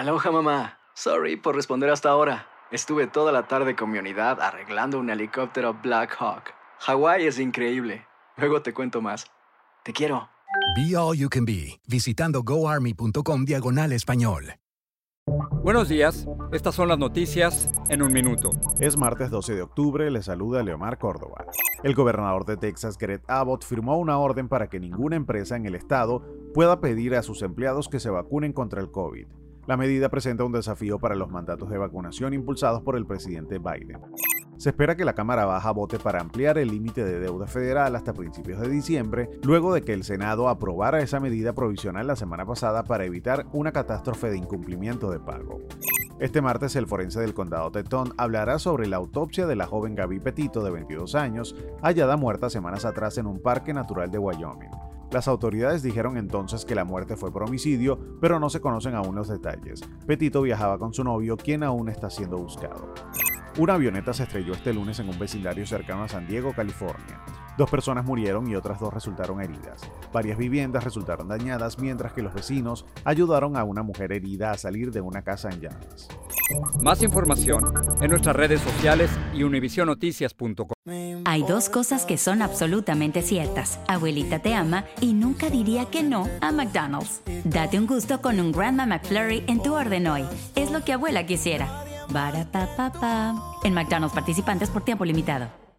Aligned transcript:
Aloha 0.00 0.30
mamá. 0.30 0.78
Sorry 0.94 1.36
por 1.36 1.54
responder 1.54 1.90
hasta 1.90 2.08
ahora. 2.08 2.46
Estuve 2.70 3.06
toda 3.06 3.32
la 3.32 3.48
tarde 3.48 3.76
con 3.76 3.90
mi 3.90 3.98
unidad 3.98 4.40
arreglando 4.40 4.98
un 4.98 5.10
helicóptero 5.10 5.74
Black 5.74 6.16
Hawk. 6.18 6.54
Hawái 6.78 7.26
es 7.26 7.38
increíble. 7.38 8.06
Luego 8.38 8.62
te 8.62 8.72
cuento 8.72 9.02
más. 9.02 9.26
Te 9.84 9.92
quiero. 9.92 10.30
Be 10.74 10.96
All 10.96 11.18
You 11.18 11.28
Can 11.28 11.44
Be, 11.44 11.82
visitando 11.86 12.42
goarmy.com 12.42 13.44
diagonal 13.44 13.92
español. 13.92 14.54
Buenos 15.62 15.90
días, 15.90 16.26
estas 16.50 16.74
son 16.74 16.88
las 16.88 16.98
noticias 16.98 17.70
en 17.90 18.00
un 18.00 18.10
minuto. 18.10 18.52
Es 18.80 18.96
martes 18.96 19.28
12 19.28 19.54
de 19.54 19.60
octubre, 19.60 20.10
le 20.10 20.22
saluda 20.22 20.62
Leomar 20.62 20.96
Córdoba. 20.96 21.44
El 21.82 21.94
gobernador 21.94 22.46
de 22.46 22.56
Texas, 22.56 22.96
Greg 22.96 23.20
Abbott, 23.28 23.66
firmó 23.66 23.98
una 23.98 24.16
orden 24.16 24.48
para 24.48 24.70
que 24.70 24.80
ninguna 24.80 25.16
empresa 25.16 25.56
en 25.56 25.66
el 25.66 25.74
estado 25.74 26.24
pueda 26.54 26.80
pedir 26.80 27.14
a 27.14 27.22
sus 27.22 27.42
empleados 27.42 27.90
que 27.90 28.00
se 28.00 28.08
vacunen 28.08 28.54
contra 28.54 28.80
el 28.80 28.90
COVID. 28.90 29.26
La 29.66 29.76
medida 29.76 30.08
presenta 30.08 30.44
un 30.44 30.52
desafío 30.52 30.98
para 30.98 31.14
los 31.14 31.30
mandatos 31.30 31.70
de 31.70 31.78
vacunación 31.78 32.34
impulsados 32.34 32.82
por 32.82 32.96
el 32.96 33.06
presidente 33.06 33.58
Biden. 33.58 34.00
Se 34.56 34.70
espera 34.70 34.94
que 34.94 35.06
la 35.06 35.14
Cámara 35.14 35.46
Baja 35.46 35.70
vote 35.70 35.98
para 35.98 36.20
ampliar 36.20 36.58
el 36.58 36.68
límite 36.68 37.02
de 37.04 37.18
deuda 37.18 37.46
federal 37.46 37.96
hasta 37.96 38.12
principios 38.12 38.60
de 38.60 38.68
diciembre, 38.68 39.30
luego 39.42 39.72
de 39.72 39.82
que 39.82 39.94
el 39.94 40.04
Senado 40.04 40.48
aprobara 40.48 41.00
esa 41.00 41.18
medida 41.18 41.54
provisional 41.54 42.06
la 42.06 42.16
semana 42.16 42.44
pasada 42.44 42.84
para 42.84 43.04
evitar 43.04 43.46
una 43.52 43.72
catástrofe 43.72 44.28
de 44.28 44.36
incumplimiento 44.36 45.10
de 45.10 45.18
pago. 45.18 45.60
Este 46.18 46.42
martes 46.42 46.76
el 46.76 46.86
forense 46.86 47.20
del 47.20 47.32
condado 47.32 47.70
Teton 47.70 48.12
hablará 48.18 48.58
sobre 48.58 48.86
la 48.86 48.98
autopsia 48.98 49.46
de 49.46 49.56
la 49.56 49.66
joven 49.66 49.94
Gaby 49.94 50.20
Petito 50.20 50.62
de 50.62 50.70
22 50.70 51.14
años, 51.14 51.56
hallada 51.80 52.18
muerta 52.18 52.50
semanas 52.50 52.84
atrás 52.84 53.16
en 53.16 53.26
un 53.26 53.40
parque 53.40 53.72
natural 53.72 54.10
de 54.10 54.18
Wyoming. 54.18 54.89
Las 55.10 55.26
autoridades 55.26 55.82
dijeron 55.82 56.16
entonces 56.16 56.64
que 56.64 56.76
la 56.76 56.84
muerte 56.84 57.16
fue 57.16 57.32
por 57.32 57.42
homicidio, 57.42 57.98
pero 58.20 58.38
no 58.38 58.48
se 58.48 58.60
conocen 58.60 58.94
aún 58.94 59.16
los 59.16 59.28
detalles. 59.28 59.80
Petito 60.06 60.40
viajaba 60.42 60.78
con 60.78 60.94
su 60.94 61.02
novio, 61.02 61.36
quien 61.36 61.64
aún 61.64 61.88
está 61.88 62.10
siendo 62.10 62.38
buscado. 62.38 62.94
Una 63.58 63.74
avioneta 63.74 64.12
se 64.12 64.22
estrelló 64.22 64.52
este 64.52 64.72
lunes 64.72 65.00
en 65.00 65.08
un 65.08 65.18
vecindario 65.18 65.66
cercano 65.66 66.04
a 66.04 66.08
San 66.08 66.28
Diego, 66.28 66.52
California. 66.54 67.20
Dos 67.58 67.68
personas 67.68 68.04
murieron 68.04 68.48
y 68.48 68.54
otras 68.54 68.78
dos 68.78 68.94
resultaron 68.94 69.40
heridas. 69.40 69.82
Varias 70.12 70.38
viviendas 70.38 70.84
resultaron 70.84 71.26
dañadas 71.26 71.80
mientras 71.80 72.12
que 72.12 72.22
los 72.22 72.32
vecinos 72.32 72.86
ayudaron 73.04 73.56
a 73.56 73.64
una 73.64 73.82
mujer 73.82 74.12
herida 74.12 74.52
a 74.52 74.58
salir 74.58 74.92
de 74.92 75.00
una 75.00 75.22
casa 75.22 75.50
en 75.50 75.60
llamas. 75.60 76.08
Más 76.82 77.02
información 77.02 77.72
en 78.00 78.10
nuestras 78.10 78.36
redes 78.36 78.60
sociales 78.60 79.10
y 79.34 79.42
univisionoticias.com. 79.42 80.68
Hay 81.24 81.42
dos 81.42 81.68
cosas 81.68 82.04
que 82.06 82.16
son 82.16 82.42
absolutamente 82.42 83.22
ciertas. 83.22 83.78
Abuelita 83.86 84.40
te 84.40 84.54
ama 84.54 84.84
y 85.00 85.12
nunca 85.12 85.50
diría 85.50 85.84
que 85.86 86.02
no 86.02 86.28
a 86.40 86.50
McDonald's. 86.52 87.22
Date 87.44 87.78
un 87.78 87.86
gusto 87.86 88.20
con 88.20 88.40
un 88.40 88.52
Grandma 88.52 88.86
McFlurry 88.86 89.44
en 89.46 89.62
tu 89.62 89.74
orden 89.74 90.06
hoy. 90.06 90.24
Es 90.56 90.70
lo 90.70 90.84
que 90.84 90.92
abuela 90.92 91.26
quisiera. 91.26 91.84
En 93.62 93.74
McDonald's 93.74 94.14
participantes 94.14 94.70
por 94.70 94.84
tiempo 94.84 95.04
limitado. 95.04 95.69